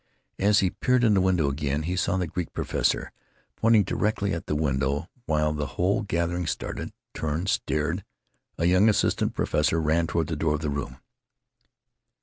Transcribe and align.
As 0.39 0.61
he 0.61 0.71
peered 0.71 1.03
in 1.03 1.13
the 1.13 1.21
window 1.21 1.47
again 1.47 1.83
he 1.83 1.95
saw 1.95 2.17
the 2.17 2.25
Greek 2.25 2.51
professor 2.53 3.11
point 3.55 3.85
directly 3.85 4.33
at 4.33 4.47
the 4.47 4.55
window, 4.55 5.07
while 5.27 5.53
the 5.53 5.67
whole 5.77 6.01
gathering 6.01 6.47
startled, 6.47 6.91
turned, 7.13 7.49
stared. 7.49 8.03
A 8.57 8.65
young 8.65 8.89
assistant 8.89 9.35
professor 9.35 9.79
ran 9.79 10.07
toward 10.07 10.25
the 10.25 10.35
door 10.35 10.55
of 10.55 10.61
the 10.61 10.71
room. 10.71 10.97